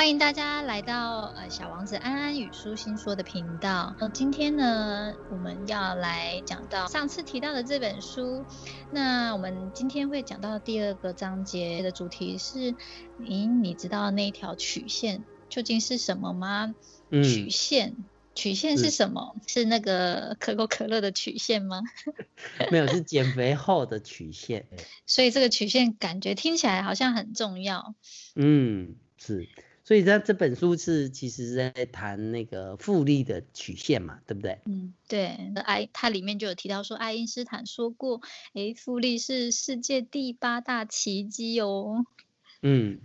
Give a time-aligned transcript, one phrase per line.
[0.00, 3.94] 欢迎大家来到呃小王子安安与舒心说的频道。
[4.00, 8.46] 呃，今天呢，我们要来讲到上次提到的这本书。
[8.90, 12.72] 那我们今天会讲到第二个章节的主题是：
[13.20, 16.74] 咦，你知道那条曲线究竟是什么吗？
[17.10, 17.94] 曲线，
[18.34, 19.36] 曲线是什么？
[19.46, 21.82] 是那个可口可乐的曲线吗？
[22.72, 24.66] 没有，是减肥后的曲线。
[25.04, 27.94] 所以这个曲线感觉听起来好像很重要。
[28.34, 29.46] 嗯，是。
[29.90, 34.60] 所以他这本书是其实是在谈那个复利的曲线嘛，对不对？
[34.66, 35.36] 嗯，对。
[35.64, 38.20] 爱它里面就有提到说，爱因斯坦说过，
[38.54, 42.06] 哎，复利是世界第八大奇迹哦。
[42.62, 43.00] 嗯。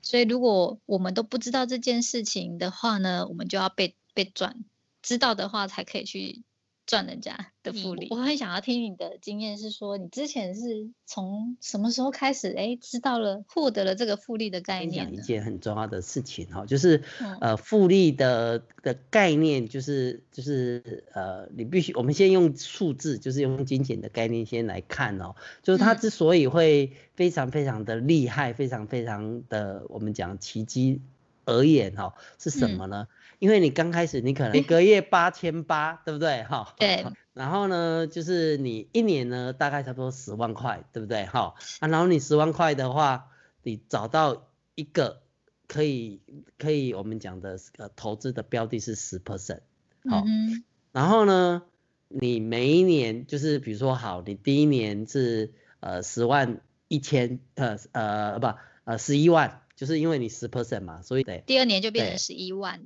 [0.00, 4.64] 所以如果我们都不知道这件事情的话呢，我们就要被被转，
[5.02, 6.42] 知道的话才可以去。
[6.90, 15.14] 赚人家的复利，我很想要听你的经验，是说你之前是从什么时候开始，哎，知道了获得了这个复利的概念？
[15.14, 17.04] 一件很重要的事情哈，就是
[17.40, 31.00] 呃复利的的概念，就是就是呃你必须，我们先用数字，就是用金钱的概念先来看哦，就是它之所以会非常非常的厉害，非常非常的我们讲奇迹
[31.44, 33.06] 而言哈，是什么呢？
[33.40, 36.44] 因为你刚开始，你可能一个月八千八，对不对？
[36.44, 36.74] 哈。
[36.78, 37.04] 对。
[37.32, 41.24] 然后呢，就是你一年呢，大概差不多十万块，对不对？
[41.24, 41.54] 哈。
[41.80, 43.30] 啊，然后你十万块的话，
[43.62, 45.22] 你找到一个
[45.66, 46.20] 可以
[46.58, 49.60] 可以我们讲的呃投资的标的是十 percent，
[50.08, 50.22] 好。
[50.26, 50.62] 嗯。
[50.92, 51.62] 然后呢，
[52.08, 58.48] 你每一年就是比如说好，你第一年是呃十万一千呃呃不
[58.84, 61.38] 呃十一万，就是因为你十 percent 嘛，所以得。
[61.46, 62.82] 第二年就变成十一万。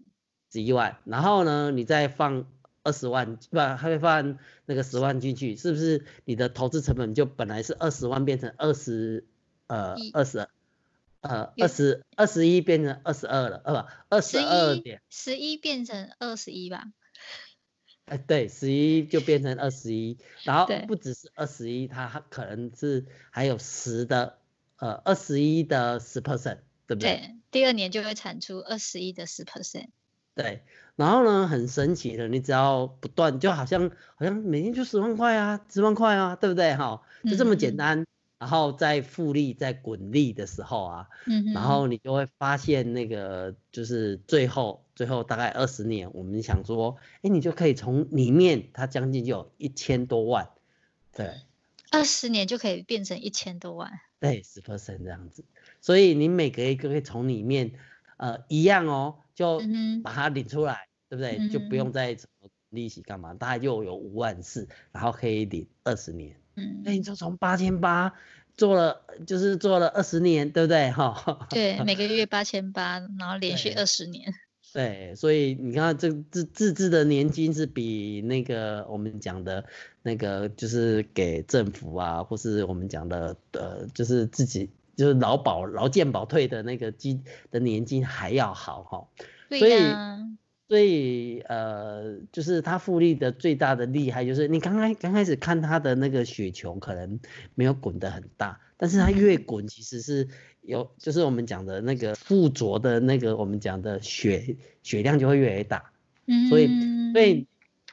[0.54, 2.46] 十一万，然后呢，你再放
[2.84, 9.26] 二十万，不，还会放那个十万进去，是不是你的投资成本就本来是二十万变成二十，
[9.66, 10.48] 呃，二十，
[11.22, 16.84] 呃，二十二十一变成二十二了，呃不，二十二点，十一变成二十一吧？
[18.04, 24.38] 哎，对，十一就变成二十一，然后不只是二十一，它可能是还有十的，
[24.76, 27.16] 呃，二十一的十 percent，对不对？
[27.16, 29.88] 对，第二年就会产出二十一的十 percent。
[30.34, 30.62] 对，
[30.96, 36.74] 然后呢，很神奇的，你只要不断，就好像好像每天就十万块啊，十万块啊，对不对？
[36.74, 38.04] 哈，就这么简单。
[38.36, 50.50] 然后在复利、在滚利的时候啊，嗯，然后你就会发现那个就是最后最后大概二十年，我们想说，哎，你就可以从里面，它将近就有一千多万，
[51.14, 51.30] 对，
[51.90, 53.90] 二十年就可以变成一千多万，
[54.20, 55.44] 对，十 percent 这样子。
[55.80, 57.72] 所以你每隔一个可以从里面，
[58.18, 59.20] 呃，一样哦。
[59.34, 59.60] 就
[60.02, 61.48] 把它领出来，对不对？
[61.48, 66.36] 就不用再什么利息干嘛，大概就有五万四，然后可以领二十年。
[66.56, 68.12] 嗯，那你就从八千八
[68.56, 70.90] 做了，就是做了二十年，对不对？
[70.90, 71.46] 哈。
[71.50, 74.32] 对，每个月八千八，然后连续二十年。
[74.72, 79.64] 对，所以你看这自自制的年金是比那个我们讲的
[80.02, 84.70] 那个就是给政府啊，或是我们讲的呃，就是自己。
[84.96, 89.08] 就是劳保、劳健保退的那个基的年金还要好哈，
[89.48, 89.72] 所以
[90.68, 97.20] 所以呃，就是它复利的最大的厉害就是你刚开刚开始看它的那个雪球可能
[97.54, 100.28] 没有滚得很大，但是它越滚其实是
[100.62, 105.90] 有就是我们讲的那个附着的那个我们讲的血血量就会越来越大，
[106.26, 106.68] 嗯，所以
[107.12, 107.46] 所以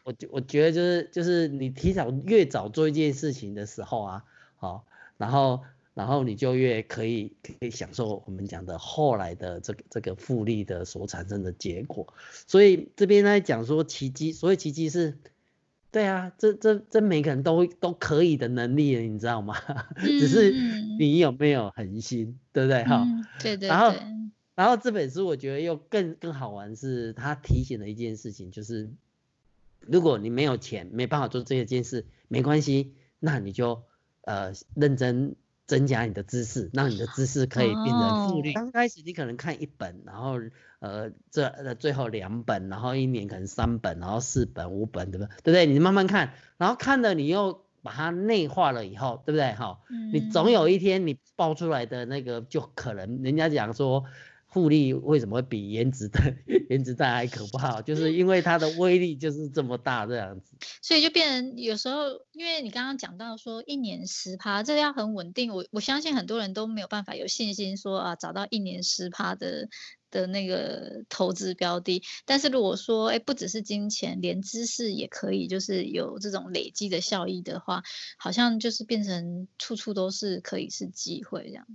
[0.03, 4.23] 我我觉得就是就是你提早越早做一件事情的时候啊，
[4.56, 4.85] 好，
[5.18, 5.62] 然后。
[5.94, 12.13] 然后你就越可以可以享受我们讲的后来的这个这个复利的所产生的结果。
[12.47, 15.18] 所以这边在讲说奇迹，所以奇迹是，
[15.91, 19.57] 对啊，这这这每个人都都可以的能力，你知道吗？
[20.00, 20.53] 只是
[20.97, 22.85] 你有没有恒心，对不对？
[22.85, 23.06] 哈，
[23.41, 23.68] 对对。
[23.68, 23.94] 然后
[24.56, 28.90] 然后这本书我觉得又更更好玩，是他提醒了一件事情，就是
[29.81, 33.84] 如果你没有钱，没办法做这件事，没关系，那你就
[34.22, 35.35] 呃认真。
[35.67, 38.53] 增加你的知识，让你的知识可以变成复利。
[38.53, 40.39] 刚开始你可能看一本，然后
[40.79, 45.27] 呃这呃最后两本，然后一年可能三本，然后四本五本，对不对？
[45.44, 45.65] 对不对？
[45.65, 49.53] 你慢慢看，然后看了你又把它内化了以后，对不对？
[49.53, 49.80] 哈，
[50.12, 54.06] 你总有一天你爆出来的那个就可能人家讲说。
[54.51, 56.19] 复利为什么会比颜值的
[56.69, 57.81] 颜值弹还可怕？
[57.81, 60.53] 就是因为它的威力就是这么大这样子。
[60.81, 65.53] 所以就变成有时候，因为你刚刚讲到说一年十趴，这个要很稳定。
[65.53, 69.69] 我我相信很多人都没有办法有信心说啊，找到一年十趴的
[70.12, 72.03] 的那个投资标的。
[72.25, 77.83] 但是如果说哎，不只是金钱，连知识也可以，就是有这种累积的效益的话，
[78.18, 81.65] 好像就是变成处处都是可以是机会这样。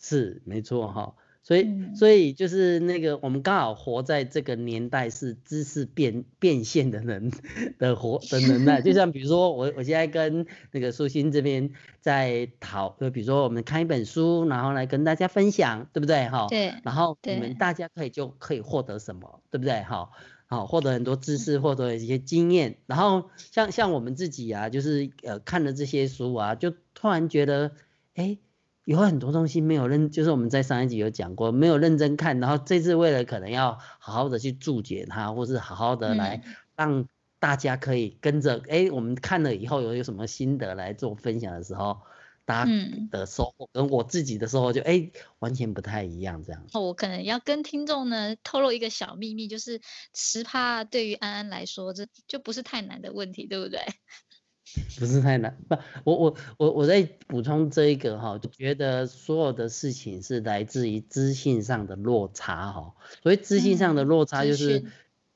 [0.00, 1.14] 是没错哈。
[1.46, 7.30] 所以，所以就是那个我们刚好活在这个年代，是知识变变现的人
[7.78, 8.80] 的活的能耐。
[8.80, 11.70] 就像比如说我我现在跟那个舒心这边
[12.00, 16.28] 在讨，就比如说我们看一本书，然后来跟大家分享，对不对？
[16.28, 16.48] 哈。
[16.50, 16.74] 对。
[16.82, 19.80] 然后你们大家可以就可以获得什么，对不对？
[19.82, 20.10] 哈。
[20.48, 22.78] 好，获得很多知识，获得一些经验。
[22.86, 27.70] 然后像像我们自己啊，就是呃看了这些书啊，就突然觉得，
[28.16, 28.36] 哎。
[28.86, 36.40] 有很多东西没有认，就是我们在上一集有讲过，没有认真看，然后这次为了可能要好好的去注解它，或是好好的来
[36.76, 37.08] 让
[37.40, 42.00] 大家可以跟着，哎，我们看了以后有有什么心得来做分享的时候，
[42.44, 42.70] 大家
[43.10, 45.10] 的收获跟我自己的收获就哎
[45.40, 46.64] 完全不太一样这样。
[46.74, 49.80] 我可能要跟听众呢透露一个小秘密，就是
[50.14, 53.80] 十趴对于安安来说，这就不是太难的问题，对不对？
[54.98, 64.84] 不是太难，不，我我我我在补充这一个哈，就觉得所有的事情是来自于资讯上的落差哈，所以资讯上的落差就是，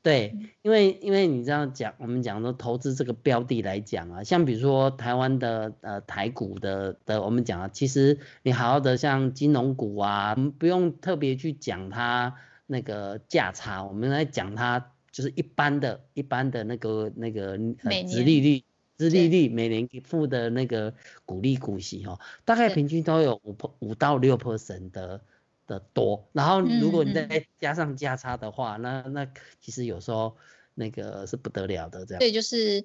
[0.03, 12.35] 对，因为因为你这样讲，我们讲说投资这个标的来讲啊，像比如说台湾的呃台股的的，我们讲啊，其实你好好的像金融股啊，我们不用特别去讲它
[12.67, 17.53] 那个价差，我们来讲它就是一般的一般的那个那个
[17.85, 18.65] 呃殖利率。
[19.01, 20.95] 资利率每年给付的那个
[21.25, 25.25] 股利股息哦，大概平均都有五五到六 percent 的
[25.67, 29.27] 的多，然后如果你再加上价差的话，那那
[29.59, 30.37] 其实有时候
[30.75, 32.19] 那个是不得了的这样。
[32.19, 32.85] 对，就是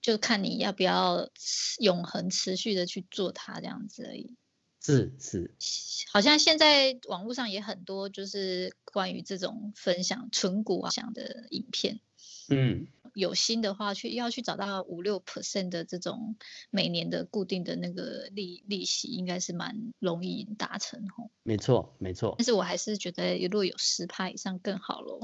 [0.00, 1.28] 就看你要不要
[1.78, 4.34] 永恒持续的去做它这样子而已。
[4.80, 5.50] 是是，
[6.10, 12.00] 好像现在网络上也很多就是关于这种分享纯股啊想的影片。
[12.48, 12.86] 嗯。
[13.14, 16.36] 有心的话，去要去找到五六 percent 的这种
[16.70, 21.30] 每年的固定的那个利利息，应该是蛮容易达成吼。
[21.42, 22.34] 没错，没错。
[22.38, 25.20] 但是我还是觉得，如果有十趴以上更好喽。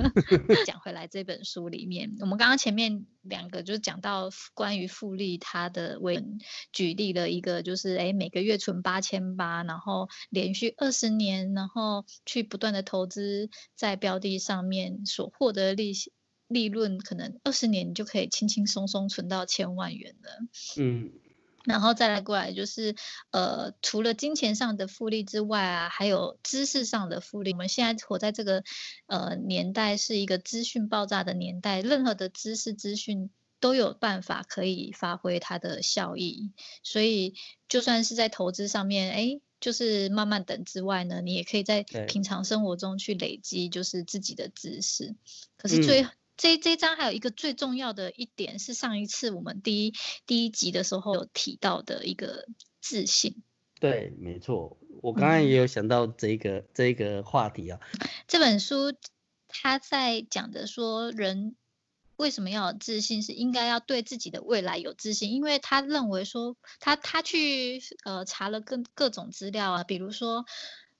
[0.66, 6.24] 讲回来，这本书里面，我们刚刚前面两个就是讲到关于复利，它的为
[6.72, 16.12] 举例了一个，就是哎每个月存八千八，然后连续二十年，然后去不断的投资在标的上面所获得利息。
[16.50, 20.30] 利润可能二十年你就可以轻轻松松存到千万元了。
[20.78, 21.12] 嗯，
[21.64, 22.96] 然后再来过来就是，
[23.30, 27.52] 呃，除了金钱上的复利之外啊，还有知识上的复利。
[27.52, 28.64] 我们现在活在这个
[29.06, 33.30] 呃年代，是一个资讯爆炸的年代，任何的知识资讯
[33.60, 36.50] 都有办法可以发挥它的效益。
[36.82, 37.34] 所以
[37.68, 45.14] 就算是在投资上面，哎，就是慢慢等之外呢，你也可以在平常生活中去累积，就是自己的知识。
[45.56, 46.06] 可是最
[46.40, 49.92] 这这章还有一个最重要的一点是上一次我们第一
[50.24, 52.48] 第一集的时候有提到的一个
[52.80, 53.42] 自信。
[53.78, 57.78] 对，没错，我刚刚也有想到这个这个话题啊。
[58.26, 58.94] 这本书
[59.48, 61.56] 他在讲的说，人
[62.16, 70.46] 为什么要有自信，是应该要对自己的未来有自信，因为他认为说，他他去呃查了各各种资料啊，比如说。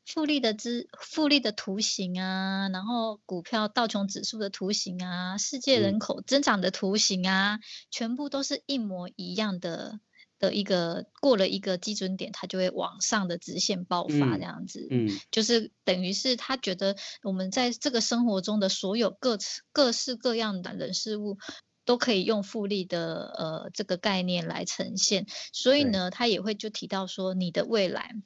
[0.07, 7.61] 复利的资复利的图形啊，然后股票道琼指数的图形啊，世界人口增长的图形啊，
[7.91, 10.01] 全部都是一模一样的
[10.41, 14.89] 的一个过了一个基准点，它就会往上的直线爆发这样子。
[14.91, 19.39] 嗯，就是等于是他觉得我们在这个生活中的所有各
[19.71, 21.39] 各式各样的人事物，
[21.85, 25.27] 都可以用复利的呃这个概念来呈现。
[25.53, 28.17] 所以呢，他也会就提到说，你的未来。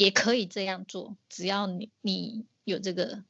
[0.00, 3.22] 也可以这样做，只要你你有这个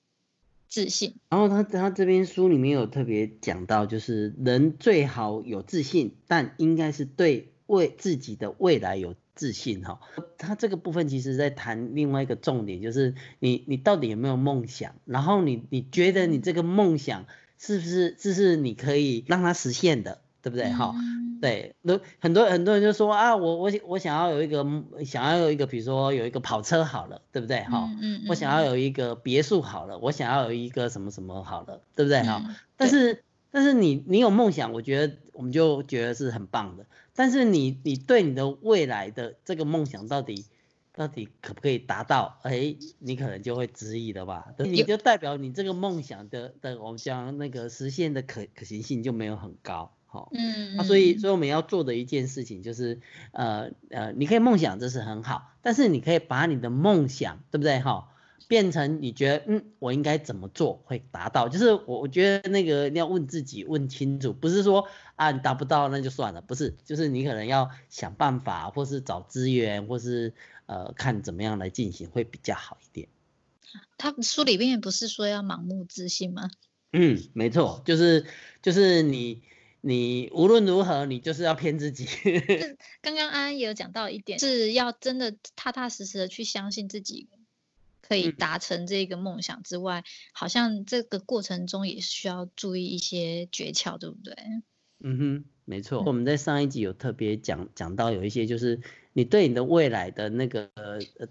[0.68, 1.16] 自信。
[1.28, 10.00] 然后他他这边书里面有特别讲到，就是人最好有自信，但应该是对为自己的未来有自信哈。
[10.38, 14.94] 他这个部分其实在谈另外一个重点，就是你你到底有没有梦想？
[15.06, 17.26] 然后你你觉得你这个梦想
[17.58, 20.70] 是不是这是你可以让它实现的，对不对？
[20.70, 20.94] 哈。
[21.40, 24.62] 对，那很多很多人就说啊，我我我想要有一个
[25.06, 27.60] 想要有一个，比如说有一个跑车好了，对不对？
[27.62, 32.22] 哈，嗯嗯，我想要有一个别墅好了，我想要有一个什么什么好了，对不对？
[32.24, 32.44] 哈，
[32.76, 36.84] 但是但是你你有梦想，我觉得我们就觉得是很棒的。
[37.14, 40.44] 但是你你对你的未来的这个梦想到底
[40.92, 42.38] 到底可不可以达到？
[42.42, 44.44] 哎，你可能就会质疑了吧？
[44.58, 49.94] 你就代表你这个梦想的的我们讲那个实现的可可行性就没有很高。
[50.12, 52.98] 好，嗯，啊，所以，所以我们要做的一件事情就是，
[53.30, 57.78] 呃，呃，你可以梦想，这是很好，但是你可以把你的梦想，对不对？
[57.78, 58.08] 哈，
[58.48, 61.48] 变成你觉得，嗯，我应该怎么做会达到？
[61.48, 70.34] 就是我，我觉得那个你要问自己，问清楚，不是说啊，你达不到那就算了，不是，就是你可能要想办法，或是找资源，或是
[70.66, 73.06] 呃，看怎么样来进行会比较好一点。
[73.96, 76.50] 他书里面不是说要盲目自信吗？
[76.92, 78.26] 嗯，没错，就是
[78.62, 79.42] 就是你
[79.80, 82.06] 你无论如何，你就是要骗自己。
[83.00, 87.28] 刚刚安安也有讲到一点，是要真的踏踏实实的去相信自己
[88.00, 94.34] 可以达成这个梦想之外，好像这个过程中也需要注意一些诀窍，对不对？
[95.02, 96.02] 嗯哼，没错。
[96.04, 98.80] 我们在上一集有特别讲讲到有一些就是。
[99.12, 100.70] 你对你的未来的那个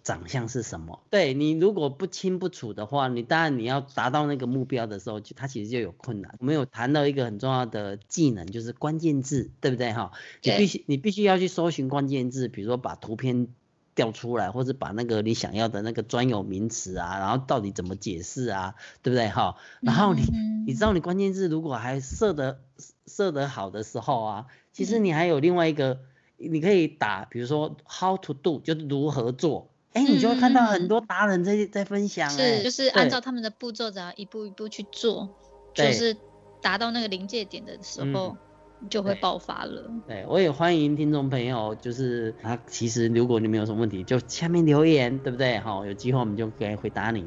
[0.03, 1.01] 长相是什么？
[1.09, 6.35] 对你如果不清不楚的话，你当然你要达到那个目标的时候，就它其实就有困难。
[6.39, 10.11] 我们有谈到一个很重要的技能，就是关键字，对不对哈？
[10.43, 13.47] 你必须你必须要去搜寻关键字，比如说把图片
[13.95, 19.55] 调出来，或者把那个你想要的那个专有名词啊，然后到底怎么解释啊，对不对哈？
[19.79, 20.23] 然后你
[20.67, 22.59] 你知道你关键字如果还设得
[23.07, 26.01] 设得好的时候啊，其实你还有另外一个。
[26.39, 35.29] 你可以打，比如说 how to do，就是如何做，哎，你就会看到很多达人在在分享，是，就是按照他们的步骤，只要一步一步去做，
[35.73, 36.15] 就是
[36.61, 38.35] 达到那个临界点的时候。
[38.89, 39.83] 就会爆发了。
[40.07, 45.57] 对，我也欢迎听众朋友，就是啊，其实如果你们有什么问题，就下面留言，对不对？
[45.59, 47.25] 好，有机会我们就可以回答你。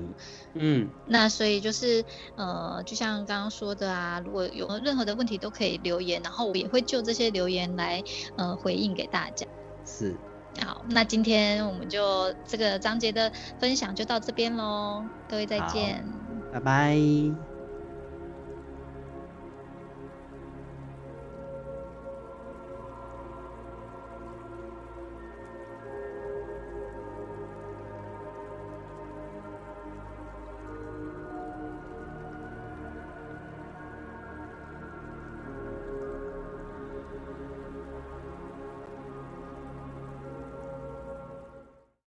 [0.55, 2.05] 嗯，那所以就是
[2.37, 8.03] 呃，就像刚刚说的啊，如果有任何的问题都可以留言，然后我也会就这些留言来
[8.37, 9.47] 呃回应给大家。
[9.85, 10.15] 是。
[10.61, 16.05] 好，那今天我们就这个章节的分享就到这边喽，各位再见，
[16.53, 17.52] 拜拜。